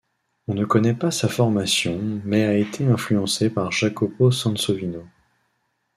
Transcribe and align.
On 0.47 0.55
ne 0.55 0.65
connaît 0.65 0.95
pas 0.95 1.11
sa 1.11 1.27
formation 1.27 2.01
mais 2.25 2.43
a 2.45 2.57
été 2.57 2.87
influencé 2.87 3.51
par 3.51 3.71
Jacopo 3.71 4.31
Sansovino. 4.31 5.03